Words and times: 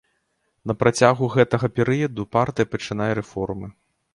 На 0.69 0.73
працягу 0.83 1.29
гэтага 1.35 1.69
перыяду, 1.81 2.27
партыя 2.37 2.71
пачынае 2.73 3.11
рэформы. 3.21 3.67